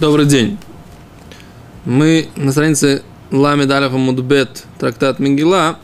Добрый 0.00 0.26
день. 0.26 0.58
Мы 1.84 2.28
на 2.36 2.52
странице 2.52 3.02
Лами 3.32 3.64
Далев 3.64 3.90
Мудбет, 3.90 4.64
трактат 4.78 5.18
Мигела. 5.18 5.80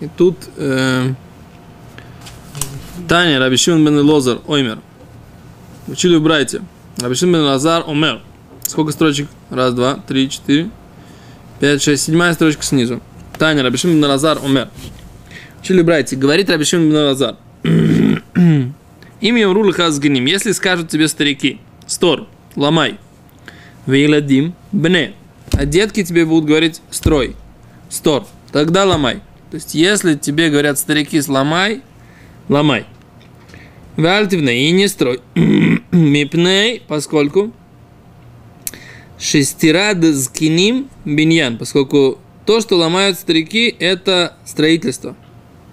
И 0.00 0.08
тут 0.16 0.38
э, 0.56 1.12
Таня, 3.06 3.38
Рабишин 3.38 3.84
бен 3.84 4.00
Лозар, 4.00 4.38
Оймер. 4.46 4.78
Учили 5.88 6.16
в 6.16 6.22
Брайте. 6.22 6.62
Рабишин 6.96 7.34
бен 7.34 7.42
Лазар, 7.42 7.84
Омер. 7.86 8.22
Сколько 8.62 8.92
строчек? 8.92 9.28
Раз, 9.50 9.74
два, 9.74 9.96
три, 9.96 10.30
четыре, 10.30 10.70
пять, 11.60 11.82
шесть. 11.82 12.04
Седьмая 12.04 12.32
строчка 12.32 12.62
снизу. 12.62 13.02
Таня, 13.38 13.62
Рабишин 13.62 13.90
бен 13.90 14.04
Лазар, 14.06 14.38
Омер. 14.42 14.70
Учили 15.60 15.82
в. 15.82 16.16
Говорит 16.16 16.48
Рабишин 16.48 16.88
бен 16.88 16.96
Лазар. 16.96 17.36
Имя 19.20 19.52
Рулы 19.52 19.74
Хазганим. 19.74 20.24
Если 20.24 20.52
скажут 20.52 20.88
тебе 20.88 21.08
старики, 21.08 21.60
стор, 21.86 22.26
ломай. 22.56 22.98
Вейладим 23.86 24.54
бне. 24.72 25.14
А 25.52 25.66
детки 25.66 26.04
тебе 26.04 26.24
будут 26.24 26.46
говорить 26.46 26.80
строй, 26.90 27.36
стор. 27.88 28.26
Тогда 28.52 28.84
ломай. 28.84 29.16
То 29.50 29.56
есть, 29.56 29.74
если 29.74 30.14
тебе 30.14 30.50
говорят 30.50 30.78
старики 30.78 31.20
сломай, 31.20 31.82
ломай. 32.48 32.86
Вальтивне 33.96 34.68
и 34.68 34.70
не 34.72 34.88
строй. 34.88 35.20
Мипней, 35.90 36.82
поскольку 36.88 37.52
шестирад 39.18 40.04
скиним 40.16 40.88
биньян, 41.04 41.56
поскольку 41.56 42.18
то, 42.46 42.60
что 42.60 42.76
ломают 42.76 43.18
старики, 43.18 43.74
это 43.78 44.36
строительство. 44.44 45.16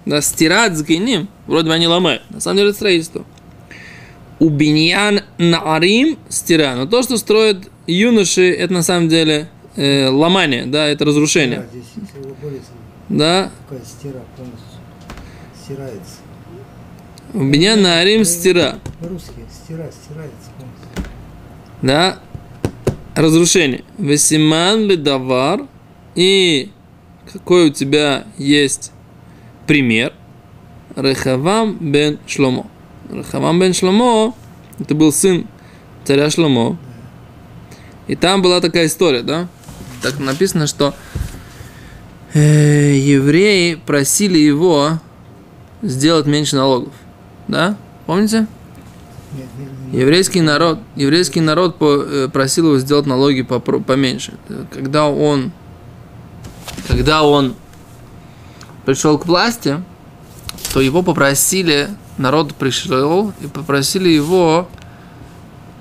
Да, 0.06 0.20
стират 0.20 0.78
скиним, 0.78 1.28
вроде 1.46 1.68
бы 1.68 1.74
они 1.74 1.86
ломают. 1.86 2.22
На 2.30 2.40
самом 2.40 2.58
деле 2.58 2.70
это 2.70 2.76
строительство. 2.76 3.24
У 4.42 4.48
биньян 4.48 5.20
наарим 5.38 6.18
стира. 6.28 6.74
Но 6.74 6.86
то, 6.86 7.04
что 7.04 7.16
строят 7.16 7.70
юноши, 7.86 8.50
это 8.50 8.72
на 8.72 8.82
самом 8.82 9.08
деле 9.08 9.48
э, 9.76 10.08
ломание, 10.08 10.66
да, 10.66 10.88
это 10.88 11.04
разрушение. 11.04 11.64
Да, 13.08 13.52
стира 13.84 14.20
полностью 14.36 14.72
стирается. 15.62 16.16
у 17.34 17.42
меня 17.42 17.76
на 17.76 18.00
Арим 18.00 18.24
стира, 18.24 18.80
По-русски 19.00 19.44
стира, 19.48 19.88
стирается 19.92 20.50
полностью. 20.58 21.12
да, 21.82 22.18
разрушение. 23.14 23.84
Весиман 23.96 24.86
ледавар, 24.88 25.66
и 26.16 26.72
какой 27.32 27.68
у 27.68 27.72
тебя 27.72 28.26
есть 28.38 28.90
пример? 29.68 30.12
Рехавам 30.96 31.78
бен 31.80 32.18
Шломо. 32.26 32.66
Рехавам 33.12 33.60
бен 33.60 33.74
Шломо, 33.74 34.34
это 34.78 34.94
был 34.94 35.12
сын 35.12 35.46
царя 36.04 36.30
Шломо. 36.30 36.78
И 38.06 38.16
там 38.16 38.42
была 38.42 38.60
такая 38.60 38.86
история, 38.86 39.22
да? 39.22 39.48
Так 40.02 40.18
написано, 40.18 40.66
что 40.66 40.94
э, 42.34 42.94
евреи 42.96 43.74
просили 43.74 44.38
его 44.38 44.98
сделать 45.82 46.26
меньше 46.26 46.56
налогов. 46.56 46.92
Да? 47.48 47.76
Помните? 48.06 48.46
Еврейский 49.92 50.40
народ, 50.40 50.78
еврейский 50.96 51.40
народ 51.40 51.76
э, 51.80 52.28
просил 52.32 52.66
его 52.66 52.78
сделать 52.78 53.06
налоги 53.06 53.42
поменьше. 53.42 54.34
Когда 54.72 55.06
он, 55.08 55.52
когда 56.88 57.22
он 57.22 57.54
пришел 58.84 59.18
к 59.18 59.26
власти, 59.26 59.82
то 60.72 60.80
его 60.80 61.02
попросили, 61.02 61.88
народ 62.16 62.54
пришел 62.54 63.32
и 63.40 63.46
попросили 63.46 64.08
его, 64.08 64.68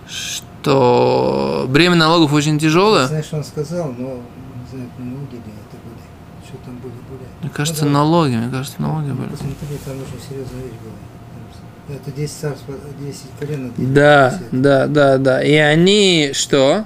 что 0.07 1.65
бремя 1.69 1.95
налогов 1.95 2.33
очень 2.33 2.59
тяжелое. 2.59 3.07
Знаешь, 3.07 3.25
что 3.25 3.37
он 3.37 3.43
сказал, 3.45 3.93
но 3.97 4.07
не 4.15 4.69
знаю, 4.69 4.89
налоги 4.99 5.35
ли 5.35 5.39
это 5.39 5.77
были. 5.83 6.45
Что 6.45 6.57
там 6.65 6.75
были, 6.77 6.93
были. 7.09 7.27
Мне 7.41 7.49
кажется, 7.49 7.85
Ну, 7.85 7.91
налоги, 7.91 8.35
мне 8.35 8.51
кажется, 8.51 8.81
налоги 8.81 9.11
были. 9.11 9.29
Посмотри, 9.29 9.55
там 9.85 9.95
очень 9.95 10.27
серьезная 10.29 10.63
вещь 10.63 10.73
была. 10.83 11.95
Это 11.95 12.11
10 12.11 12.33
царств, 12.33 12.63
10 12.99 13.21
колен. 13.39 13.73
Да, 13.77 14.39
да, 14.51 14.87
да, 14.87 15.17
да. 15.17 15.43
И 15.43 15.55
они 15.55 16.31
что? 16.33 16.85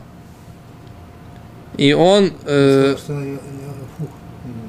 И 1.78 1.94
он, 1.94 2.32
э, 2.46 2.96
Сказал, 2.98 3.22
что, 3.24 3.40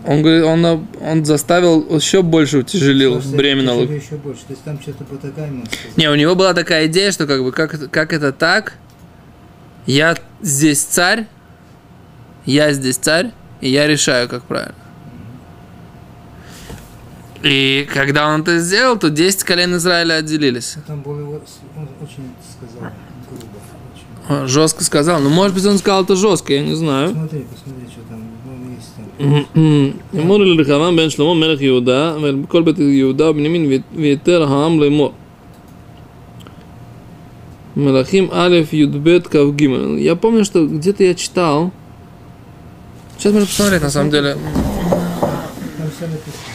он, 0.07 0.23
говорит, 0.23 0.45
он, 0.45 0.87
он 1.01 1.25
заставил 1.25 1.97
еще 1.97 2.23
больше 2.23 2.59
утяжелил 2.59 3.21
что 3.21 3.37
бремя 3.37 3.63
еще 3.97 4.17
больше. 4.17 4.43
То 4.43 4.53
есть 4.53 4.63
там 4.63 4.81
что-то 4.81 5.05
по 5.05 5.17
сказал. 5.17 5.65
Не, 5.97 6.09
у 6.11 6.15
него 6.15 6.35
была 6.35 6.55
такая 6.55 6.87
идея, 6.87 7.11
что 7.11 7.27
как 7.27 7.43
бы 7.43 7.53
как, 7.53 7.91
как 7.91 8.13
это 8.13 8.33
так? 8.33 8.75
Я 9.87 10.17
здесь 10.41 10.83
царь, 10.83 11.27
я 12.45 12.73
здесь 12.73 12.97
царь, 12.97 13.33
и 13.61 13.69
я 13.69 13.87
решаю, 13.87 14.29
как 14.29 14.45
правильно. 14.45 14.75
И 17.43 17.89
когда 17.93 18.29
он 18.29 18.43
это 18.43 18.59
сделал, 18.59 18.99
то 18.99 19.11
10 19.11 19.45
колен 19.45 19.77
Израиля 19.77 20.15
отделились. 20.15 20.77
Там 20.87 21.03
был 21.03 21.19
его, 21.19 21.43
он 21.77 21.89
очень 22.01 22.33
сказал 22.57 22.91
Жестко 24.46 24.84
сказал. 24.84 25.20
Ну, 25.20 25.30
может 25.30 25.56
быть, 25.56 25.66
он 25.66 25.78
сказал 25.78 26.04
это 26.04 26.16
жестко, 26.16 26.54
я 26.54 26.62
не 26.62 26.76
знаю. 26.76 27.10
Посмотри, 27.10 27.46
посмотри, 27.52 27.88
что 27.92 28.02
там, 28.10 28.24
ну, 28.46 28.52
есть 28.76 28.94
там. 30.16 30.22
אמור 30.22 30.40
לרחבעם 30.40 30.96
בן 30.96 31.10
שלמה 31.10 31.34
מלך 31.34 31.62
יהודה 31.62 32.16
ולכל 32.22 32.62
בית 32.62 32.80
יהודה 32.80 33.30
ובנימין 33.30 33.82
ויתר 33.96 34.44
העם 34.44 34.80
לאמור. 34.80 35.14
מלכים 37.76 38.28
א' 38.32 38.62
י"ב 38.72 39.20
כ"ג. 39.20 39.62
Я 39.98 40.16
помню, 40.16 40.46
что 40.46 40.66
где-то 40.66 41.04
я 41.04 41.14
читал. 41.14 41.72
Сейчас 43.18 43.34
можно 43.34 43.48
посмотреть, 43.48 43.82
на 43.82 43.90
самом 43.90 44.10
деле. 44.10 44.36
Там 45.78 45.90
все 45.96 46.08
написано. 46.08 46.55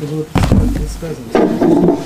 Это 0.00 0.14
было 0.14 0.24
предсказано. 0.74 1.98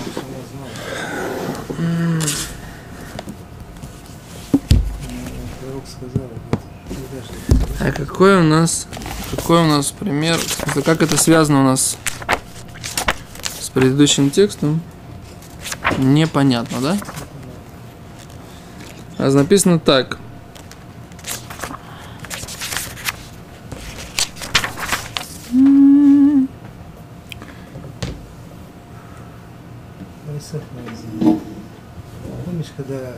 А 7.80 7.92
какой 7.92 8.38
у 8.38 8.42
нас, 8.42 8.86
какой 9.36 9.60
у 9.60 9.66
нас 9.66 9.91
пример, 9.91 10.38
как 10.84 11.03
это 11.03 11.19
связано 11.19 11.60
у 11.60 11.64
нас 11.64 11.98
с 13.60 13.69
предыдущим 13.69 14.30
текстом? 14.30 14.80
Непонятно, 15.98 16.80
да? 16.80 16.98
А 19.19 19.30
написано 19.30 19.78
так. 19.78 20.19
Помнишь, 32.44 32.66
когда 32.77 33.15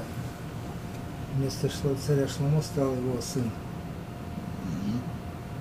вместо 1.37 1.69
царя 2.07 2.27
Шломо 2.29 2.63
стал 2.63 2.93
его 2.95 3.21
сын? 3.21 3.51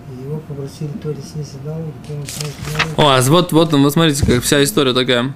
И 0.09 0.23
его 0.23 0.37
попросили 0.39 0.89
то 1.01 1.09
ли 1.09 1.21
снизить 1.21 1.63
налоги, 1.65 1.93
то 2.07 2.13
ли 2.13 2.25
снизить 2.25 2.55
налоги. 2.77 2.93
О, 2.97 3.17
а 3.17 3.21
вот, 3.21 3.51
вот, 3.51 3.73
вот 3.73 3.93
смотрите, 3.93 4.25
как 4.25 4.43
вся 4.43 4.63
история 4.63 4.93
такая. 4.93 5.33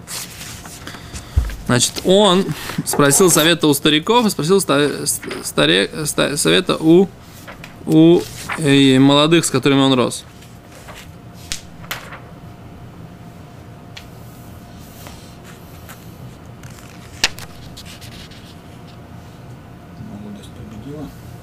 Значит, 1.66 2.01
он 2.06 2.45
спросил 2.85 3.29
совета 3.29 3.68
у 3.68 3.74
стариков, 3.74 4.25
и 4.25 4.29
спросил 4.29 4.62
ста- 4.62 4.89
старе- 5.44 6.06
ста- 6.06 6.38
совета 6.38 6.78
у, 6.78 7.09
у 7.85 8.22
э, 8.57 9.00
молодых, 9.00 9.44
с 9.45 9.50
которыми 9.50 9.81
он 9.81 9.94
рос. 9.94 10.24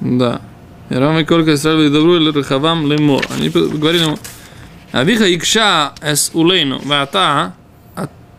Да. 0.04 0.42
И 0.90 0.94
Рам 0.94 1.18
и 1.18 1.24
Колька 1.24 1.54
Исраиль 1.54 1.90
добру 1.90 2.16
или 2.16 2.30
Рахавам 2.30 2.86
лемор. 2.86 3.24
Они 3.34 3.48
говорили 3.48 4.04
ему, 4.04 4.18
Авиха 4.92 5.24
икша 5.34 5.92
эс 6.02 6.30
улейну, 6.34 6.78
вата, 6.84 7.54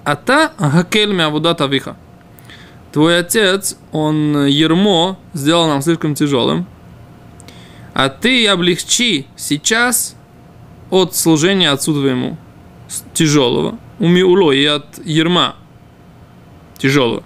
ата 0.06 0.52
хакель 0.58 1.12
мявудат 1.12 1.60
авиха. 1.60 1.98
Твой 2.94 3.20
отец, 3.20 3.78
он 3.92 4.46
ермо 4.46 5.20
сделал 5.34 5.68
нам 5.68 5.82
слишком 5.82 6.16
тяжелым, 6.16 6.66
а 7.94 8.08
ты 8.08 8.48
облегчи 8.48 9.28
сейчас 9.36 10.16
от 10.92 11.14
служения 11.14 11.72
отцу 11.72 11.94
твоему 11.94 12.38
тяжелого, 13.14 13.78
уми 14.00 14.22
уло 14.22 14.52
и 14.52 14.64
от 14.64 15.06
ерма 15.06 15.56
тяжелого. 16.78 17.24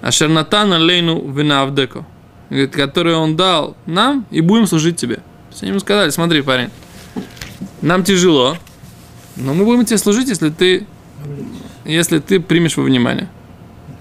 Ашернатана 0.00 0.78
лейну 0.78 1.30
винавдеко 1.30 2.06
говорит, 2.50 2.72
которые 2.72 3.16
он 3.16 3.36
дал 3.36 3.76
нам, 3.86 4.26
и 4.30 4.40
будем 4.40 4.66
служить 4.66 4.96
тебе. 4.96 5.16
То 5.16 5.22
есть 5.50 5.62
они 5.62 5.70
ему 5.70 5.80
сказали, 5.80 6.10
смотри, 6.10 6.42
парень, 6.42 6.70
нам 7.82 8.04
тяжело, 8.04 8.56
но 9.36 9.54
мы 9.54 9.64
будем 9.64 9.84
тебе 9.84 9.98
служить, 9.98 10.28
если 10.28 10.50
ты 10.50 10.86
если 11.88 12.18
ты 12.18 12.38
примешь 12.38 12.76
во 12.76 12.82
внимание. 12.82 13.28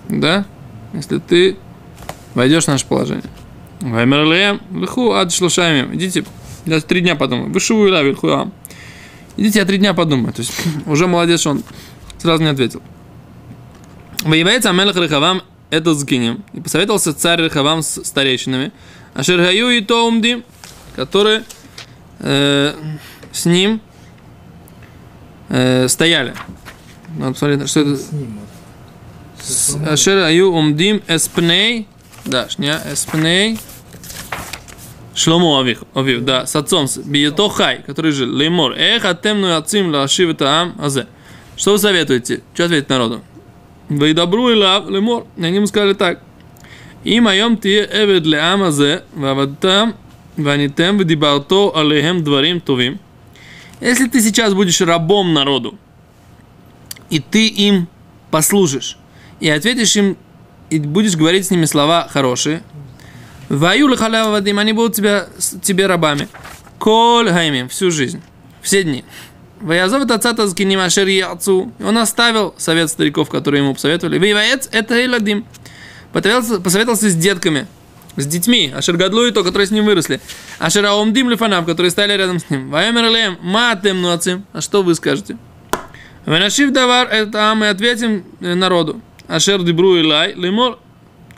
Да? 0.10 0.46
Если 0.94 1.20
ты 1.20 1.56
войдешь 2.34 2.66
в 2.66 2.68
наше 2.68 2.86
положение. 2.86 3.24
Ваймерлеем, 3.80 4.62
лиху 4.72 5.14
ад 5.14 5.32
шлушами. 5.32 5.96
Идите, 5.96 6.26
я 6.66 6.82
три 6.82 7.02
дня 7.02 7.16
подумаю. 7.16 7.52
Вышиву 7.52 7.88
и 7.88 7.92
лави, 7.92 8.16
Идите, 9.38 9.60
я 9.60 9.66
три 9.66 9.78
дня 9.78 9.94
подумаю. 9.94 10.34
То 10.34 10.42
есть 10.42 10.54
уже 10.86 11.08
молодец, 11.08 11.46
он 11.48 11.64
сразу 12.18 12.44
не 12.44 12.50
ответил. 12.50 12.82
Воевается 14.24 14.70
Амелах 14.70 14.98
Рехавам 14.98 15.42
это 15.70 15.94
с 15.94 16.04
гинем. 16.06 16.44
И 16.54 16.62
посоветовался 16.62 17.14
царь 17.14 17.42
Рехавам 17.42 17.82
с 17.82 18.04
старейшинами. 18.04 18.72
А 19.14 19.24
Шергаю 19.24 19.70
и 19.70 19.82
Тоумди, 19.82 20.44
которые 20.96 21.44
э, 22.20 22.74
с 23.32 23.46
ним 23.46 23.82
э, 25.50 25.88
стояли. 25.88 26.34
Надо 27.18 27.34
посмотреть, 27.34 27.70
что 27.70 27.80
это. 27.82 28.00
Ашер 29.92 30.18
аю 30.24 30.52
умдим 30.52 31.02
эспней. 31.08 31.88
Да, 32.26 32.50
шня, 32.50 32.82
эспней. 32.92 33.60
Шломо 35.16 35.60
Авих, 35.60 35.84
Авив, 35.96 36.24
да, 36.26 36.46
с 36.46 36.56
отцом, 36.56 36.88
с 36.88 36.98
Бието 36.98 37.50
Хай, 37.50 37.82
который 37.82 38.12
жил, 38.12 38.32
Леймор, 38.32 38.74
эх, 38.74 39.04
атемну 39.04 39.56
ацим 39.58 39.92
лашив 39.92 40.30
это 40.30 40.62
ам, 40.62 40.76
азе. 40.80 41.08
Что 41.56 41.72
вы 41.72 41.80
советуете? 41.80 42.44
Что 42.54 42.66
ответить 42.66 42.90
народу? 42.90 43.24
Вы 43.90 44.14
добру 44.14 44.50
и 44.50 44.56
лав, 44.56 44.88
Леймор. 44.88 45.26
Они 45.38 45.56
ему 45.56 45.68
сказали 45.68 45.94
так. 45.94 46.22
И 47.04 47.20
моем 47.20 47.58
ты 47.58 47.80
эвед 47.80 48.26
ле 48.26 48.40
ам 48.40 48.64
азе, 48.64 49.04
вавадтам, 49.14 49.96
ванитем, 50.36 50.98
вдибарто 50.98 51.72
алехем 51.74 52.24
дворим 52.24 52.60
тувим. 52.60 53.00
Если 53.80 54.08
ты 54.08 54.22
сейчас 54.22 54.54
будешь 54.54 54.82
рабом 54.82 55.34
народу, 55.34 55.78
и 57.10 57.20
ты 57.20 57.48
им 57.48 57.88
послужишь, 58.32 58.98
и 59.40 59.50
ответишь 59.50 59.96
им, 59.96 60.18
и 60.70 60.80
будешь 60.80 61.16
говорить 61.16 61.46
с 61.46 61.52
ними 61.52 61.66
слова 61.66 62.08
хорошие, 62.10 62.64
Ваю 63.50 63.96
халява 63.96 64.32
вадим, 64.32 64.60
они 64.60 64.74
будут 64.74 64.96
тебя, 64.96 65.28
тебе 65.62 65.88
рабами. 65.88 66.28
Коль 66.80 67.30
хаймим, 67.30 67.70
всю 67.70 67.92
жизнь, 67.92 68.22
все 68.62 68.84
дни. 68.84 69.06
Ваязов 69.62 70.04
это 70.04 70.16
отца 70.16 70.34
Тазкиним 70.34 70.80
Ашер 70.80 71.08
Яцу. 71.08 71.72
Он 71.84 71.98
оставил 71.98 72.54
совет 72.58 72.90
стариков, 72.90 73.30
которые 73.30 73.64
ему 73.64 73.74
посоветовали. 73.74 74.20
Воеваец 74.20 74.70
это 74.72 75.04
Эладим. 75.04 75.46
Посоветовался, 76.14 77.10
с 77.10 77.16
детками, 77.16 77.68
с 78.16 78.26
детьми. 78.26 78.72
Ашер 78.76 78.98
Гадлу 78.98 79.26
и 79.26 79.32
то, 79.32 79.44
которые 79.44 79.68
с 79.68 79.72
ним 79.72 79.86
выросли. 79.86 80.20
Ашер 80.60 80.86
Аумдим 80.86 81.30
Лифанав, 81.30 81.66
которые 81.66 81.92
стояли 81.92 82.14
рядом 82.14 82.40
с 82.40 82.50
ним. 82.50 82.70
Ваемер 82.70 83.10
Лем, 83.12 83.38
Матем 83.42 84.02
Нуацим. 84.02 84.46
А 84.54 84.62
что 84.62 84.84
вы 84.84 84.96
скажете? 84.96 85.38
Венашив 86.26 86.72
Давар, 86.72 87.08
это 87.08 87.54
мы 87.56 87.70
ответим 87.70 88.24
э, 88.42 88.54
народу. 88.54 89.02
Ашер 89.28 89.64
Дибру 89.64 89.98
Илай, 89.98 90.34
Лемор, 90.34 90.80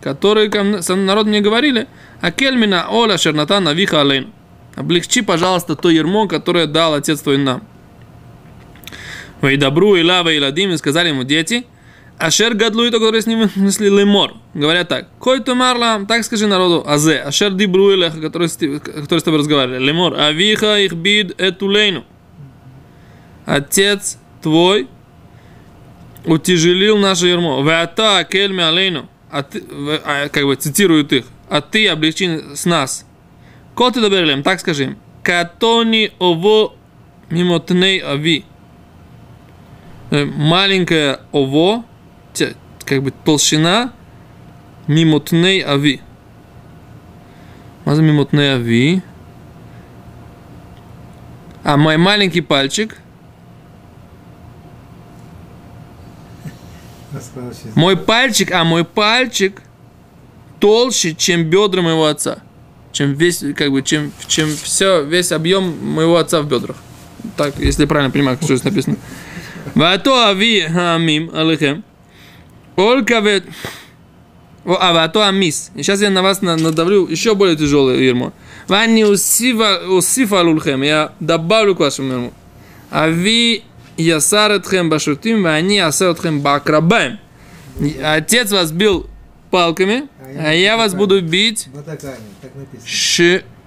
которые 0.01 0.49
ко 0.49 0.63
народ 0.95 1.27
мне 1.27 1.41
говорили, 1.41 1.87
а 2.21 2.31
кельмина 2.31 2.87
оля 2.89 3.17
шерната 3.17 3.59
навиха 3.59 4.01
алейн. 4.01 4.33
Облегчи, 4.75 5.21
пожалуйста, 5.21 5.75
то 5.75 5.89
ермо, 5.89 6.27
которое 6.27 6.65
дал 6.65 6.93
отец 6.93 7.21
твой 7.21 7.37
нам. 7.37 7.63
Вы 9.41 9.57
добру 9.57 9.95
и 9.95 10.03
лава 10.03 10.29
и 10.29 10.39
ладим, 10.39 10.71
и 10.71 10.77
сказали 10.77 11.09
ему 11.09 11.23
дети, 11.23 11.65
Ашер 12.19 12.53
гадлу 12.53 12.83
и 12.83 12.91
то, 12.91 12.99
которые 12.99 13.21
с 13.21 13.27
ним 13.27 13.49
мысли 13.55 13.87
лемор. 13.87 14.33
Говорят 14.53 14.89
так. 14.89 15.07
Кой 15.19 15.39
то 15.39 15.55
марлам, 15.55 16.05
так 16.05 16.25
скажи 16.25 16.47
народу, 16.47 16.83
азе. 16.85 17.19
Ашер 17.19 17.53
дибру 17.53 17.91
и 17.91 17.95
леха, 17.95 18.19
который, 18.19 18.49
с 18.49 18.57
который 18.57 19.21
тобой 19.21 19.39
разговаривали. 19.39 19.81
Лемор, 19.81 20.19
авиха 20.19 20.79
их 20.79 20.93
бид 20.93 21.39
этулейну. 21.39 22.03
Отец 23.45 24.17
твой 24.41 24.89
утяжелил 26.25 26.97
наше 26.97 27.27
ермо. 27.27 27.61
Вата 27.61 28.27
кельми 28.29 28.63
алейну. 28.63 29.07
А 29.31 29.43
ты, 29.43 29.63
а, 30.03 30.27
как 30.27 30.43
бы 30.43 30.55
цитируют 30.55 31.13
их. 31.13 31.25
А 31.49 31.61
ты 31.61 31.87
облегчи 31.87 32.53
с 32.53 32.65
нас. 32.65 33.05
Кот 33.75 33.93
ты 33.93 34.01
доберлем, 34.01 34.43
так 34.43 34.59
скажи 34.59 34.83
им. 34.83 34.97
Катони 35.23 36.11
ово 36.19 36.73
мимотней 37.29 37.99
ави. 37.99 38.43
Э, 40.11 40.25
Маленькое 40.25 41.19
ово, 41.31 41.83
как 42.85 43.03
бы 43.03 43.11
толщина 43.11 43.93
мимотней 44.87 45.61
ави. 45.61 46.01
Маза 47.85 48.01
мимотней 48.01 48.55
ави. 48.55 49.03
А 51.63 51.77
мой 51.77 51.97
маленький 51.97 52.41
пальчик. 52.41 52.97
Мой 57.75 57.97
пальчик, 57.97 58.51
а 58.51 58.63
мой 58.63 58.83
пальчик 58.85 59.61
толще, 60.59 61.15
чем 61.15 61.43
бедра 61.43 61.81
моего 61.81 62.05
отца. 62.05 62.39
Чем 62.91 63.13
весь, 63.13 63.43
как 63.55 63.71
бы, 63.71 63.81
чем, 63.83 64.11
чем 64.27 64.49
все, 64.49 65.03
весь 65.03 65.31
объем 65.31 65.93
моего 65.93 66.17
отца 66.17 66.41
в 66.41 66.47
бедрах. 66.47 66.77
Так, 67.37 67.57
если 67.59 67.85
правильно 67.85 68.11
понимаю, 68.11 68.37
что 68.37 68.55
здесь 68.55 68.63
написано. 68.63 68.97
Вато 69.75 70.13
ави 70.29 70.61
амим 70.61 71.29
алехем. 71.33 71.83
Олька 72.75 73.19
вет... 73.19 73.43
О, 74.65 74.77
А 74.79 74.93
вато 74.93 75.27
амис. 75.27 75.71
Сейчас 75.75 76.01
я 76.01 76.09
на 76.09 76.21
вас 76.21 76.41
на- 76.41 76.57
надавлю 76.57 77.07
еще 77.07 77.33
более 77.35 77.55
тяжелое 77.55 77.97
ермо. 77.97 78.33
Вани 78.67 79.03
усифа 79.05 80.41
лулхем. 80.43 80.81
Я 80.83 81.13
добавлю 81.19 81.75
к 81.75 81.79
вашему 81.79 82.11
ерму. 82.11 82.33
Ави 82.91 83.63
ясар 83.97 84.51
этхем 84.51 84.89
башутим, 84.89 85.43
вани 85.43 85.77
ясар 85.77 86.09
этхем 86.11 86.41
бакрабаем. 86.41 87.19
Отец 88.03 88.51
вас 88.51 88.71
бил 88.71 89.07
палками, 89.51 90.07
а 90.37 90.53
я 90.53 90.75
вас 90.77 90.93
буду 90.93 91.21
бить 91.21 91.67
Батаками, 91.73 92.17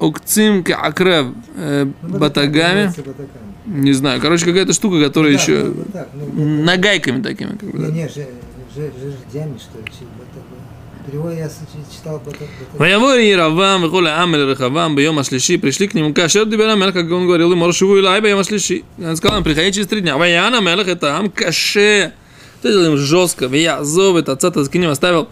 Укцим 0.02 0.64
акрев 0.76 1.26
э, 1.54 1.86
ну, 2.02 2.18
батагами. 2.18 2.92
Не 3.66 3.92
знаю, 3.92 4.20
короче, 4.20 4.44
какая-то 4.44 4.72
штука, 4.72 5.00
которая 5.00 5.32
еще... 5.32 5.72
Ну, 5.72 5.84
ну 6.32 6.64
нагайками 6.64 7.22
такими. 7.22 7.50
Как 7.50 7.70
бы, 7.70 7.78
не, 7.92 8.08
жердями, 8.08 9.58
что 9.58 9.78
ли, 9.78 9.84
Перевод 11.06 11.34
я 11.34 11.50
читал 11.92 12.22
Ваявори 12.74 13.30
и 13.30 13.34
Равам, 13.34 13.82
Вихоля 13.84 14.22
Амель 14.22 14.44
Рахавам, 14.44 14.94
Бьем 14.94 15.18
Ашлиши, 15.18 15.58
пришли 15.58 15.88
к 15.88 15.94
нему 15.94 16.14
Кашер 16.14 16.46
Дибера 16.46 16.76
Мелах, 16.76 16.94
как 16.94 17.10
он 17.10 17.26
говорил, 17.26 17.54
Моршеву 17.56 17.96
и 17.96 18.00
Лайба, 18.00 18.28
Бьем 18.28 18.38
Ашлиши. 18.38 18.82
Он 18.98 19.16
сказал 19.16 19.38
им, 19.38 19.44
приходи 19.44 19.72
через 19.72 19.88
три 19.88 20.00
дня. 20.00 20.16
Ваяна 20.16 20.60
Мелах, 20.60 20.86
это 20.86 21.16
Ам 21.16 21.30
Каше. 21.30 22.12
Ты 22.62 22.68
делаем 22.68 22.96
жестко, 22.96 23.46
Вия 23.46 23.82
Зов, 23.82 24.16
это 24.16 24.32
отца 24.32 24.50
Таскинем 24.52 24.90
оставил. 24.90 25.28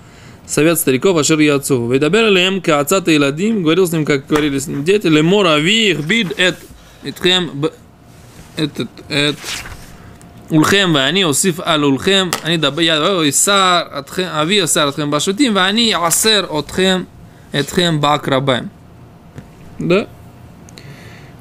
совет 0.48 0.80
стариков, 0.80 1.18
אשר 1.18 1.42
יעצו. 1.42 1.88
וידבר 1.90 2.28
אליהם 2.28 2.60
כעצת 2.64 3.08
הילדים, 3.08 3.64
говорил 3.64 3.88
с 3.88 3.94
ним, 3.94 4.06
как 4.06 4.28
говорили 4.30 4.60
с 4.60 4.68
ним 4.68 4.84
дети, 4.84 5.10
לאמור 5.10 5.56
אבי 5.56 5.92
הכביד 5.92 6.32
את 6.32 6.56
אתכם, 7.08 7.48
ב- 7.60 7.66
את, 8.64 8.82
את, 8.82 9.02
את 9.08 9.36
ולכם 10.52 10.92
ואני 10.96 11.24
אוסיף 11.24 11.60
על 11.60 11.86
ולכם, 11.86 12.30
אני 12.44 12.56
אדבר 12.56 12.82
יד 12.82 13.02
יסר 13.26 13.82
אתכם, 14.00 14.24
אבי 14.24 14.54
יסר 14.54 14.90
אתכם 14.90 15.12
בשוטים 15.12 15.56
ואני 15.56 15.96
אעשר 15.96 16.46
אתכם, 16.60 17.04
אתכם 17.60 17.98
בעקרביים. 18.02 18.64
Да. 19.80 20.06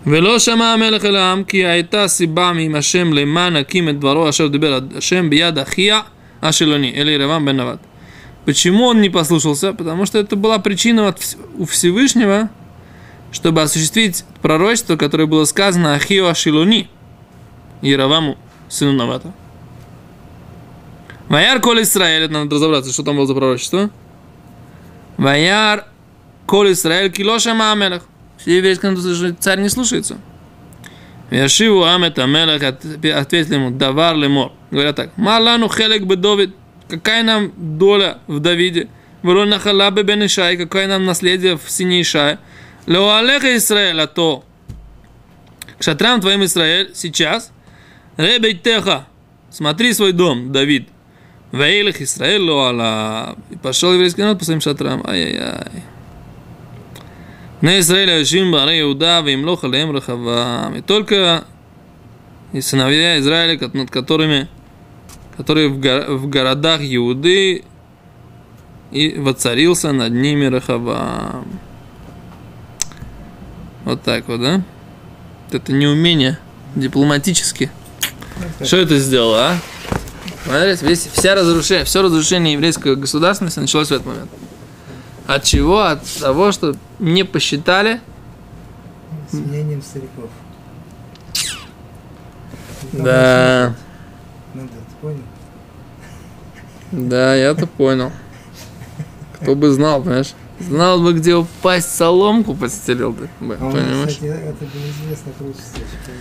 ולא 0.07 0.39
שמע 0.39 0.73
המלך 0.73 1.05
אל 1.05 1.17
העם 1.17 1.45
כי 1.45 1.67
הייתה 1.67 2.09
סיבה 2.09 2.53
מעם 2.53 2.75
השם 2.75 3.13
למען 3.13 3.57
הקים 3.57 3.89
את 3.89 3.99
דברו 3.99 4.29
אשר 4.29 4.47
דיבר 4.47 4.79
השם 4.97 5.31
ביד 5.31 5.59
אחיה 5.59 6.01
השילוני, 6.43 6.93
אלי 6.97 7.17
רבם 7.17 7.49
бен 7.49 7.57
Нават. 7.57 7.88
Почему 8.50 8.86
он 8.86 9.00
не 9.00 9.12
послушался? 9.12 9.74
Потому 9.74 10.08
что 10.08 10.18
это 10.18 10.36
была 10.36 10.58
причина 10.58 11.08
от 11.10 11.38
у 11.60 11.66
Всевышнего, 11.68 12.50
чтобы 13.32 13.62
осуществить 13.62 14.26
пророчество, 14.42 14.96
которое 14.96 15.28
было 15.28 15.46
сказано 15.46 15.94
Ахио 15.94 16.26
Ашилуни, 16.26 16.90
Яроваму, 17.84 18.40
сыну 18.68 18.94
Навата. 18.94 19.34
Ваяр 21.28 21.62
Коль 21.62 21.84
Исраэль, 21.84 22.24
это 22.24 22.34
надо 22.34 22.56
разобраться, 22.56 22.92
что 22.92 23.04
там 23.04 23.18
было 23.18 23.28
за 23.28 23.36
пророчество. 23.36 23.92
Ваяр 25.18 25.86
Коль 26.48 26.72
Исраэль 26.72 27.12
Килоша 27.12 27.54
Маамелах. 27.54 28.02
Все 28.40 28.58
еврейские 28.58 28.98
что 28.98 29.32
царь 29.36 29.60
не 29.60 29.70
слушается. 29.70 30.18
Яшиву 31.30 31.84
Амет 31.84 32.18
Амелах 32.18 32.64
от- 32.64 32.84
ответил 33.06 33.54
ему, 33.54 33.70
Давар 33.70 34.16
Лемор. 34.16 34.54
Говорят 34.72 34.96
так, 34.96 35.16
Малану 35.18 35.70
Хелек 35.70 36.02
Бедовид, 36.06 36.56
какая 36.90 37.24
нам 37.24 37.52
доля 37.56 38.20
в 38.28 38.40
Давиде? 38.40 38.88
Ворона 39.22 39.60
Халабе 39.60 40.04
Бен 40.04 40.26
Ишай, 40.26 40.58
какое 40.58 40.88
нам 40.88 41.06
наследие 41.06 41.58
в 41.58 41.70
сине 41.70 42.02
Ишая? 42.02 42.40
Леоалеха 42.86 43.56
Исраэль, 43.56 44.00
а 44.00 44.08
то 44.08 44.44
к 45.78 45.84
шатрам 45.84 46.20
твоим 46.20 46.44
Израиль 46.44 46.92
сейчас. 46.94 47.52
Ребейтеха, 48.18 49.08
смотри 49.50 49.94
свой 49.94 50.12
дом, 50.12 50.52
Давид. 50.52 50.90
Вейлах 51.52 52.02
Исраэль 52.02 52.42
лоала. 52.42 53.36
И 53.50 53.56
пошел 53.56 53.94
еврейский 53.94 54.22
народ 54.22 54.40
по 54.40 54.46
своим 54.46 54.62
шатрам. 54.62 55.02
Ай-яй-яй. 55.08 55.84
На 57.62 57.80
Израиля 57.80 58.24
Шим 58.24 58.52
Баре 58.52 58.82
Иуда, 58.82 59.22
Вимлох 59.22 59.64
Алеем 59.64 59.92
Рахава. 59.92 60.72
И 60.78 60.82
только 60.82 61.46
и 62.54 62.62
сыновья 62.62 63.20
Израиля, 63.20 63.60
над 63.74 63.90
которыми, 63.90 64.48
который 65.40 65.70
в, 65.70 65.80
го- 65.80 66.18
в 66.18 66.28
городах 66.28 66.82
Иуды 66.82 67.64
и 68.92 69.18
воцарился 69.18 69.94
над 69.94 70.12
ними 70.12 70.48
Рахавам. 70.48 71.48
Вот 73.86 74.02
так 74.02 74.28
вот, 74.28 74.42
да? 74.42 74.62
Это 75.50 75.72
неумение 75.72 76.38
дипломатически. 76.76 77.72
Что 78.62 78.78
это 78.78 79.00
сделало, 79.00 79.52
а? 79.52 79.58
Смотрите, 80.44 80.86
весь, 80.86 81.08
вся 81.08 81.36
разрушение, 81.36 81.86
все 81.86 82.02
разрушение 82.02 82.54
еврейской 82.54 82.98
государственности 82.98 83.60
началось 83.62 83.88
в 83.88 83.92
этот 83.94 84.08
момент. 84.08 84.30
От 85.26 85.46
чего? 85.46 85.84
От 85.84 86.04
того, 86.20 86.52
что 86.52 86.76
не 87.00 87.24
посчитали. 87.24 88.02
С 89.32 89.36
мнением 89.36 89.82
стариков. 89.82 90.30
Да, 92.92 93.74
Надо, 94.54 94.70
понял? 95.02 95.24
да, 96.92 97.36
я-то 97.36 97.68
понял. 97.68 98.12
Кто 99.42 99.56
бы 99.56 99.72
знал, 99.72 100.02
понимаешь? 100.02 100.34
Знал 100.60 101.02
бы, 101.02 101.14
где 101.14 101.36
упасть, 101.36 101.96
соломку 101.96 102.54
подстелил 102.54 103.12
бы, 103.12 103.30
А 103.40 103.44
он, 103.44 103.72
понимаешь? 103.72 104.10
кстати, 104.10 104.26
это 104.26 104.66
было 104.66 104.84
известно 104.90 105.32
пророчество, 105.38 105.80
что 105.80 106.12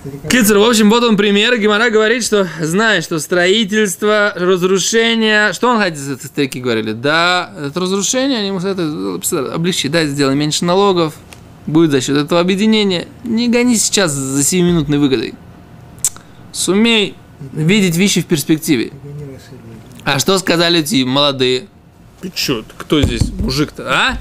старикам... 0.00 0.30
Кицер, 0.30 0.58
в 0.58 0.62
общем, 0.62 0.90
вот 0.90 1.02
он 1.02 1.16
пример. 1.16 1.58
Гимара 1.58 1.90
говорит, 1.90 2.24
что 2.24 2.46
знает, 2.60 3.02
что 3.02 3.18
строительство, 3.18 4.32
разрушение... 4.36 5.52
Что 5.52 5.70
он 5.70 5.80
хотел, 5.80 6.16
старики 6.16 6.60
говорили? 6.60 6.92
Да, 6.92 7.52
это 7.60 7.80
разрушение, 7.80 8.38
они 8.38 8.48
ему 8.48 8.60
это 8.60 9.54
облегчить, 9.54 9.90
да, 9.90 10.04
сделай 10.06 10.36
меньше 10.36 10.64
налогов, 10.64 11.14
будет 11.66 11.90
за 11.90 12.00
счет 12.00 12.16
этого 12.16 12.40
объединения. 12.40 13.08
Не 13.24 13.48
гони 13.48 13.76
сейчас 13.76 14.12
за 14.12 14.40
7-минутной 14.42 14.98
выгодой. 14.98 15.34
Сумей 16.52 17.16
видеть 17.52 17.96
вещи 17.96 18.22
в 18.22 18.26
перспективе. 18.26 18.92
А 20.04 20.18
что 20.18 20.38
сказали 20.38 20.80
эти 20.80 21.04
молодые? 21.04 21.68
Ты 22.20 22.30
чё, 22.32 22.64
кто 22.78 23.02
здесь 23.02 23.30
мужик-то, 23.30 23.84
а? 23.92 24.18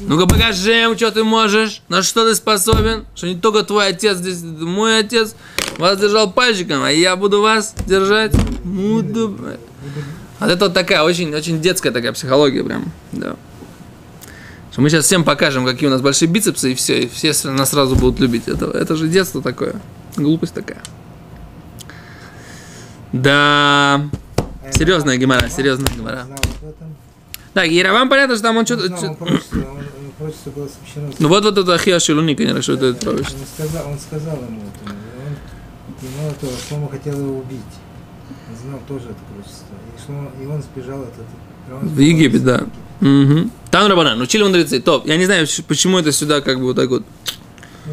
Ну-ка 0.00 0.26
покажи 0.26 0.72
ему, 0.72 0.96
что 0.96 1.12
ты 1.12 1.22
можешь, 1.22 1.82
на 1.88 2.02
что 2.02 2.28
ты 2.28 2.34
способен, 2.34 3.06
что 3.14 3.28
не 3.28 3.36
только 3.36 3.62
твой 3.62 3.86
отец 3.86 4.16
здесь, 4.18 4.42
мой 4.42 4.98
отец 4.98 5.36
вас 5.76 6.00
держал 6.00 6.32
пальчиком, 6.32 6.82
а 6.82 6.90
я 6.90 7.14
буду 7.14 7.40
вас 7.40 7.74
держать. 7.86 8.34
Буду... 8.64 9.38
Вот 10.40 10.50
это 10.50 10.64
вот 10.64 10.74
такая 10.74 11.04
очень, 11.04 11.32
очень 11.32 11.60
детская 11.60 11.92
такая 11.92 12.12
психология 12.12 12.64
прям, 12.64 12.90
да. 13.12 13.36
Что 14.72 14.80
мы 14.80 14.90
сейчас 14.90 15.04
всем 15.04 15.22
покажем, 15.22 15.64
какие 15.64 15.88
у 15.88 15.92
нас 15.92 16.00
большие 16.00 16.28
бицепсы, 16.28 16.72
и 16.72 16.74
все, 16.74 17.02
и 17.02 17.08
все 17.08 17.32
нас 17.50 17.70
сразу 17.70 17.94
будут 17.94 18.18
любить. 18.18 18.48
Это, 18.48 18.66
это 18.66 18.96
же 18.96 19.06
детство 19.06 19.42
такое, 19.42 19.80
глупость 20.16 20.54
такая. 20.54 20.82
Да, 23.12 24.02
Серьезная 24.72 25.16
гемора, 25.16 25.48
серьезная 25.48 25.92
гемора. 25.94 26.26
и 27.64 27.82
Равам 27.82 28.08
понятно, 28.08 28.34
что 28.34 28.44
там 28.44 28.56
он 28.56 28.66
что-то... 28.66 29.16
Ну 31.18 31.28
вот, 31.28 31.44
вот 31.44 31.58
это 31.58 31.74
Ахия 31.74 31.98
Шилуни, 31.98 32.34
конечно, 32.34 32.60
что 32.60 32.72
это 32.74 32.94
пророчество. 32.94 33.38
Он 33.38 33.46
сказал, 33.54 33.90
он 33.90 33.98
сказал 33.98 34.36
ему 34.36 34.62
это, 34.62 34.92
он, 34.92 34.96
и 36.02 36.20
мало 36.20 36.34
того, 36.34 36.52
Шлома 36.68 36.90
хотел 36.90 37.18
его 37.18 37.38
убить. 37.38 37.60
Он 38.50 38.56
знал 38.56 38.80
тоже 38.88 39.06
это 39.10 39.18
пророчество. 39.30 39.76
И, 39.96 40.04
Шлома, 40.04 40.30
и 40.42 40.46
он 40.46 40.62
сбежал 40.62 41.02
от 41.02 41.12
этого. 41.12 41.80
В 41.82 41.98
Египет, 41.98 42.44
да. 42.44 42.66
Угу. 43.00 43.50
Там 43.70 43.88
Рабанан, 43.88 44.20
учили 44.20 44.42
мудрецы. 44.42 44.80
Топ, 44.80 45.06
я 45.06 45.16
не 45.16 45.26
знаю, 45.26 45.46
почему 45.68 45.98
это 45.98 46.10
сюда 46.10 46.40
как 46.40 46.58
бы 46.58 46.64
вот 46.64 46.76
так 46.76 46.88
вот 46.88 47.04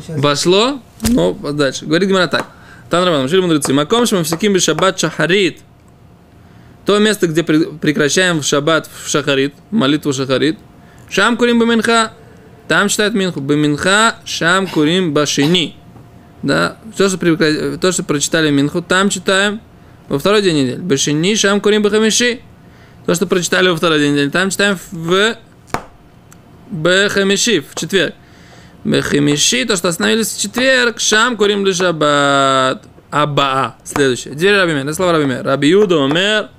Ну, 0.08 0.20
вошло, 0.20 0.80
но 1.10 1.34
дальше. 1.34 1.86
Говорит 1.86 2.10
Гимара 2.10 2.28
так. 2.28 2.48
Там 2.89 3.04
Рабанан, 3.04 3.25
учили 3.25 3.42
мудрецы. 3.42 3.74
Маком 3.74 4.06
шмам 4.06 4.24
всяким 4.24 4.54
бы 4.54 4.60
шаббат 4.60 5.00
шахарит. 5.00 5.60
То 6.86 7.00
место, 7.00 7.27
где 7.27 7.42
пре- 7.42 7.77
прекращаем 7.80 8.39
в 8.39 8.44
шаббат 8.46 8.88
в 9.04 9.10
шахарит, 9.10 9.56
молитву 9.72 10.13
шахарит. 10.13 10.58
Шам 11.10 11.36
курим 11.38 11.60
баминха. 11.60 12.13
Там 12.68 12.89
читают 12.89 13.13
минху. 13.13 13.42
Баминха 13.42 14.18
шам 14.25 14.68
курим 14.68 15.13
башини. 15.13 15.75
Да, 16.44 16.77
то 16.96 17.10
что, 17.10 17.18
прекра- 17.18 17.77
то, 17.77 17.92
что 17.92 18.04
прочитали 18.04 18.51
Минху, 18.51 18.84
там 18.84 19.10
читаем 19.10 19.62
во 20.10 20.20
второй 20.20 20.44
день 20.44 20.56
недели. 20.56 20.80
Башини 20.80 21.36
шам 21.36 21.60
курим 21.60 21.82
бахамиши. 21.82 22.42
То, 23.08 23.15
что 23.15 23.25
прочитали 23.25 23.70
во 23.70 23.75
второй 23.75 24.00
день 24.00 24.13
недели, 24.13 24.30
там 24.30 24.51
читаем 24.51 24.77
в 24.92 25.38
Бехамиши, 26.70 27.62
в 27.62 27.74
четверг. 27.75 28.13
Бехамиши, 28.86 29.65
то, 29.65 29.75
что 29.75 29.88
остановились 29.88 30.32
в 30.32 30.39
четверг, 30.39 31.00
шам 31.00 31.38
курим 31.38 31.65
лишабат. 31.65 32.84
Абаа. 33.10 33.75
Следующее. 33.84 34.36
Дверь 34.36 34.58
Раби 34.58 34.74
Мер. 34.74 34.84
Это 34.84 34.94
слова 34.94 35.13
Раби 35.13 35.25
Мер. 35.25 35.44
Раби 35.44 35.70
Юда 35.70 36.06
Омер. 36.06 36.50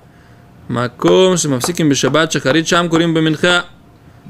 Маком 0.67 1.37
шамавсиким 1.37 1.87
бешабат 1.87 2.33
шахарит 2.33 2.67
шам 2.67 2.89
курим 2.89 3.13
баминха. 3.13 3.65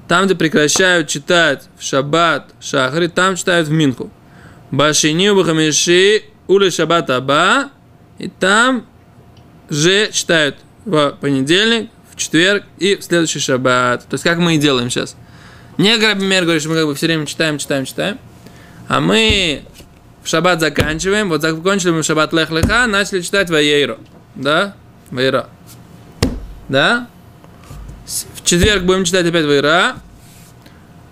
Там, 0.07 0.25
где 0.25 0.35
прекращают 0.35 1.07
читать 1.07 1.67
в 1.79 1.83
шаббат 1.83 2.51
шахарит, 2.61 3.15
там 3.15 3.35
читают 3.35 3.67
в 3.67 3.71
минху. 3.71 4.11
Башини 4.69 5.31
бахамиши 5.31 6.25
ули 6.45 6.69
шаббат 6.69 7.09
аба. 7.09 7.71
И 8.19 8.27
там 8.27 8.85
же 9.69 10.11
читают 10.11 10.57
в 10.85 11.17
понедельник, 11.19 11.89
в 12.11 12.15
четверг 12.15 12.63
и 12.77 12.95
в 12.95 13.03
следующий 13.03 13.39
шаббат. 13.39 14.01
То 14.01 14.13
есть, 14.13 14.23
как 14.23 14.37
мы 14.37 14.55
и 14.55 14.59
делаем 14.59 14.91
сейчас. 14.91 15.15
Не 15.77 15.97
Грабимер 15.97 16.43
говорит, 16.43 16.61
что 16.61 16.71
мы 16.71 16.77
как 16.77 16.85
бы 16.87 16.95
все 16.95 17.05
время 17.05 17.25
читаем, 17.25 17.57
читаем, 17.57 17.85
читаем. 17.85 18.17
А 18.87 18.99
мы 18.99 19.63
в 20.23 20.27
шаббат 20.27 20.59
заканчиваем. 20.59 21.29
Вот 21.29 21.41
закончили 21.41 21.91
мы 21.91 22.03
шаббат 22.03 22.33
лех 22.33 22.49
леха, 22.49 22.87
начали 22.87 23.21
читать 23.21 23.49
Ваейро. 23.49 23.97
Да? 24.35 24.75
Ваейра. 25.11 25.49
Да? 26.67 27.07
В 28.05 28.43
четверг 28.43 28.83
будем 28.83 29.03
читать 29.03 29.25
опять 29.25 29.45
Ваера. 29.45 29.97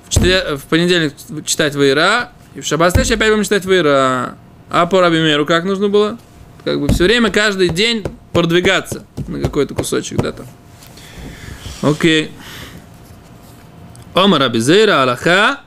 В, 0.07 0.09
четвер- 0.09 0.55
в 0.57 0.63
понедельник 0.63 1.13
читать 1.45 1.75
Ваера. 1.75 2.31
И 2.55 2.61
в 2.61 2.65
шаббат 2.65 2.93
следующий 2.93 3.15
опять 3.15 3.29
будем 3.29 3.43
читать 3.43 3.65
Ваера. 3.65 4.37
А 4.69 4.85
по 4.87 5.01
Рабимеру 5.01 5.45
как 5.45 5.65
нужно 5.65 5.89
было? 5.89 6.17
Как 6.63 6.79
бы 6.79 6.87
все 6.87 7.03
время, 7.03 7.29
каждый 7.29 7.69
день 7.69 8.03
продвигаться 8.33 9.05
на 9.27 9.39
какой-то 9.39 9.75
кусочек, 9.75 10.19
да, 10.21 10.31
там. 10.31 10.47
Окей. 11.81 12.31
Омар 14.15 14.43
Абизейра 14.43 15.03
Аллаха. 15.03 15.59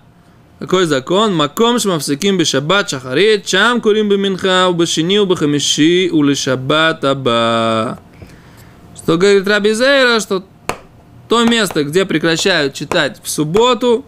Какой 0.58 0.86
закон? 0.86 1.36
Маком 1.36 1.78
шмавсаким 1.78 2.38
бешаббат 2.38 2.88
шахарит, 2.88 3.46
шам 3.46 3.82
курим 3.82 4.08
беминха, 4.08 4.68
убашини, 4.68 5.18
убахамиши, 5.18 6.08
улишаббат 6.10 7.04
аба. 7.04 7.98
Что 8.96 9.18
говорит 9.18 9.46
Раби 9.46 9.74
Зейра, 9.74 10.18
что 10.18 10.46
то 11.28 11.44
место, 11.44 11.84
где 11.84 12.06
прекращают 12.06 12.72
читать 12.72 13.20
в 13.22 13.28
субботу, 13.28 14.06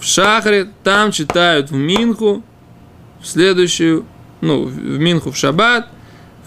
в 0.00 0.06
шахаре, 0.06 0.70
там 0.82 1.12
читают 1.12 1.70
в 1.70 1.74
Минху, 1.74 2.42
в 3.20 3.26
следующую, 3.26 4.06
ну, 4.40 4.64
в 4.64 4.98
Минху 4.98 5.32
в 5.32 5.36
шаббат, 5.36 5.86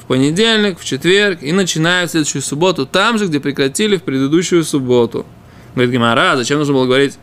в 0.01 0.05
понедельник, 0.05 0.79
в 0.79 0.83
четверг, 0.83 1.43
и 1.43 1.51
начинают 1.51 2.09
следующую 2.09 2.41
субботу 2.41 2.87
там 2.87 3.19
же, 3.19 3.27
где 3.27 3.39
прекратили 3.39 3.97
в 3.97 4.03
предыдущую 4.03 4.63
субботу. 4.63 5.27
Говорит 5.75 5.93
Гимара, 5.93 6.35
зачем 6.35 6.59
нужно 6.59 6.73
было 6.73 6.85
говорить, 6.85 7.17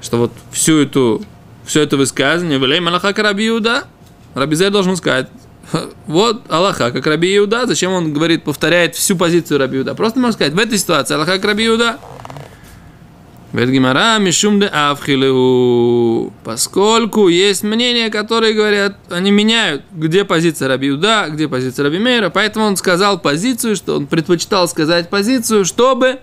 что 0.00 0.18
вот 0.18 0.32
всю 0.52 0.82
эту, 0.82 1.24
все 1.64 1.82
это 1.82 1.96
высказывание, 1.96 2.58
«Велей 2.58 2.80
Малаха 2.80 3.12
как 3.12 3.24
Раби 3.24 3.48
Иуда», 3.48 3.84
Раби 4.34 4.56
Зер 4.56 4.70
должен 4.70 4.96
сказать, 4.96 5.28
вот 6.06 6.42
Аллаха, 6.48 6.90
как 6.90 7.06
Раби 7.06 7.36
Иуда, 7.36 7.66
зачем 7.66 7.92
он 7.92 8.12
говорит, 8.12 8.44
повторяет 8.44 8.94
всю 8.94 9.16
позицию 9.16 9.58
Раби 9.58 9.78
Иуда? 9.78 9.94
Просто 9.94 10.18
можно 10.18 10.32
сказать, 10.32 10.52
в 10.52 10.58
этой 10.58 10.78
ситуации 10.78 11.14
Аллаха 11.14 11.32
как 11.32 11.44
Раби 11.44 11.66
Иуда. 11.66 11.98
Гимара, 13.52 14.18
Мишум 14.18 14.58
де 14.58 14.66
Авхилеу. 14.66 16.32
Поскольку 16.42 17.28
есть 17.28 17.62
мнения, 17.62 18.10
которые 18.10 18.52
говорят, 18.52 18.96
они 19.10 19.30
меняют, 19.30 19.82
где 19.92 20.24
позиция 20.24 20.66
Раби 20.66 20.88
Иуда, 20.88 21.28
где 21.30 21.46
позиция 21.46 21.84
Раби 21.84 22.00
Мейра, 22.00 22.30
поэтому 22.30 22.66
он 22.66 22.76
сказал 22.76 23.20
позицию, 23.20 23.76
что 23.76 23.96
он 23.96 24.08
предпочитал 24.08 24.66
сказать 24.66 25.08
позицию, 25.08 25.64
чтобы 25.64 26.18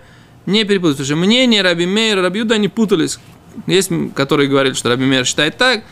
не 0.45 0.63
перепутать. 0.63 0.97
Потому 0.97 1.05
что 1.05 1.15
мнения 1.15 1.61
Раби 1.61 1.85
Мейра 1.85 2.19
и 2.19 2.23
Раби 2.23 2.39
Иуда 2.41 2.57
не 2.57 2.67
путались. 2.67 3.19
Есть, 3.67 3.91
м, 3.91 4.11
которые 4.11 4.49
говорили, 4.49 4.73
что 4.73 4.89
Раби 4.89 5.05
Мейр 5.05 5.25
считает 5.25 5.57
так, 5.57 5.83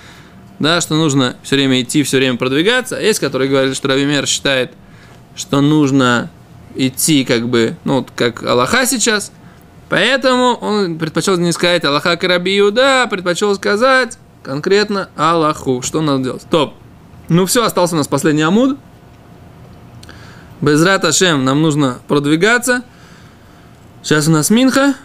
да, 0.60 0.82
что 0.82 0.96
нужно 0.96 1.38
все 1.44 1.56
время 1.56 1.82
идти, 1.82 2.04
все 2.04 2.18
время 2.18 2.38
продвигаться. 2.38 2.98
А 2.98 3.02
есть, 3.02 3.20
которые 3.20 3.50
говорят, 3.50 3.76
что 3.76 3.88
Раби 3.88 4.06
Мейр 4.06 4.28
считает, 4.28 4.74
что 5.36 5.62
нужно 5.62 6.30
идти 6.76 7.26
как 7.26 7.48
бы, 7.48 7.76
ну, 7.84 7.98
вот 7.98 8.12
как 8.16 8.44
Аллаха 8.44 8.86
сейчас. 8.86 9.32
Поэтому 9.90 10.54
он 10.62 11.00
предпочел 11.00 11.38
не 11.38 11.52
сказать 11.52 11.84
Аллаха 11.84 12.16
Караби 12.16 12.60
Иуда, 12.60 13.04
а 13.04 13.08
предпочел 13.08 13.56
сказать 13.56 14.18
конкретно 14.44 15.10
Аллаху. 15.16 15.82
Что 15.82 16.02
надо 16.02 16.24
делать? 16.24 16.44
Топ. 16.50 16.76
Ну 17.28 17.46
все, 17.46 17.64
остался 17.64 17.96
у 17.96 17.98
нас 17.98 18.08
последний 18.08 18.44
амуд. 18.44 18.78
Безрат 20.62 21.06
Ашем, 21.06 21.44
нам 21.46 21.62
нужно 21.62 22.00
продвигаться. 22.08 22.84
Сейчас 24.04 24.28
у 24.28 24.32
нас 24.32 24.50
Минха. 24.50 24.96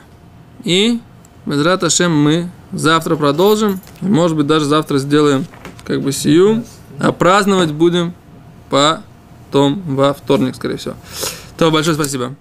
И 0.62 1.00
Безрат 1.46 1.82
Ашем 1.84 2.16
мы 2.16 2.50
завтра 2.72 3.16
продолжим. 3.16 3.80
Может 4.00 4.36
быть, 4.36 4.46
даже 4.46 4.64
завтра 4.64 4.98
сделаем 4.98 5.46
как 5.84 6.00
бы 6.00 6.12
сию. 6.12 6.64
А 6.98 7.12
праздновать 7.12 7.72
будем 7.72 8.14
потом 8.70 9.82
во 9.86 10.14
вторник, 10.14 10.54
скорее 10.56 10.76
всего. 10.76 10.94
То, 11.58 11.70
большое 11.70 11.94
спасибо. 11.94 12.34